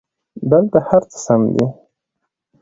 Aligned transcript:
دلته 0.51 0.77
هرڅه 0.87 1.17
سم 1.25 1.41
دي 1.55 1.65